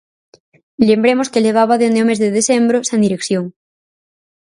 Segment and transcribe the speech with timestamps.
[0.89, 3.45] Lembremos que levaba dende o mes de decembro sen dirección.